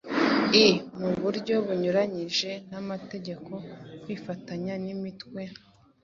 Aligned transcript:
i 0.65 0.67
mu 0.99 1.09
buryo 1.21 1.55
bunyuranyije 1.65 2.51
n'amategeko 2.69 3.53
kwifatanya 4.01 4.73
n'imitwe 4.83 5.41